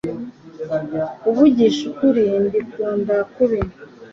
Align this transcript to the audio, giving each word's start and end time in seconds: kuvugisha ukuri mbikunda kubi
kuvugisha 1.21 1.81
ukuri 1.91 2.23
mbikunda 2.45 3.15
kubi 3.33 3.59